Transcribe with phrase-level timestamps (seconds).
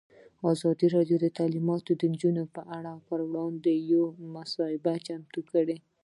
[0.53, 5.77] ازادي راډیو د تعلیمات د نجونو لپاره پر وړاندې یوه مباحثه چمتو کړې.